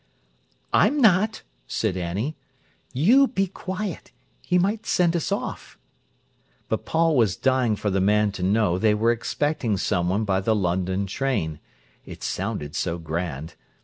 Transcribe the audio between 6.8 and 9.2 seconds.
Paul was dying for the man to know they were